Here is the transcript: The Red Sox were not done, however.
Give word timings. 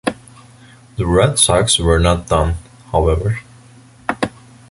The 0.97 1.05
Red 1.05 1.37
Sox 1.37 1.77
were 1.77 1.99
not 1.99 2.25
done, 2.27 2.55
however. 2.91 3.41